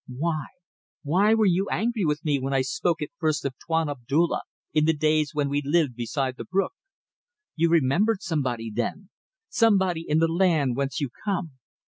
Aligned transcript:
Why? 0.07 0.47
Why 1.03 1.35
were 1.35 1.45
you 1.45 1.69
angry 1.69 2.05
with 2.05 2.25
me 2.25 2.39
when 2.39 2.55
I 2.55 2.63
spoke 2.63 3.03
at 3.03 3.11
first 3.19 3.45
of 3.45 3.53
Tuan 3.63 3.87
Abdulla, 3.87 4.41
in 4.73 4.85
the 4.85 4.95
days 4.97 5.35
when 5.35 5.47
we 5.47 5.61
lived 5.63 5.93
beside 5.95 6.37
the 6.37 6.43
brook? 6.43 6.73
You 7.55 7.69
remembered 7.69 8.23
somebody 8.23 8.71
then. 8.73 9.11
Somebody 9.49 10.03
in 10.07 10.17
the 10.17 10.27
land 10.27 10.75
whence 10.75 10.99
you 11.01 11.09
come. 11.23 11.51